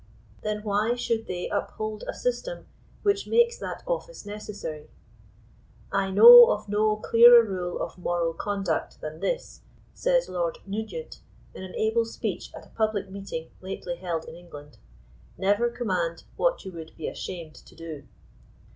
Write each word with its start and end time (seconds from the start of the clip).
Then 0.41 0.63
why 0.63 0.95
should 0.95 1.27
they 1.27 1.47
up 1.47 1.73
hold 1.73 2.03
a 2.07 2.13
system 2.15 2.65
which 3.03 3.27
makes 3.27 3.59
that 3.59 3.83
office 3.85 4.25
necessary? 4.25 4.89
"I 5.91 6.09
know 6.09 6.49
of 6.49 6.67
no 6.67 6.95
clearer 6.95 7.43
rule 7.43 7.79
of 7.79 7.99
moral 7.99 8.33
conduct 8.33 8.99
than 9.01 9.19
this," 9.19 9.61
says 9.93 10.27
Lord 10.27 10.57
Nu 10.65 10.83
gent, 10.87 11.21
in 11.53 11.61
an 11.61 11.75
able 11.75 12.05
speech 12.05 12.51
at 12.55 12.65
a 12.65 12.69
public 12.69 13.11
meeting 13.11 13.51
lately 13.61 13.97
held 13.97 14.25
in 14.25 14.35
Eng 14.35 14.49
land," 14.49 14.77
never 15.37 15.69
command 15.69 16.23
what 16.35 16.65
you 16.65 16.71
would 16.71 16.97
be 16.97 17.07
ashamed 17.07 17.53
to 17.53 17.75
do." 17.75 18.07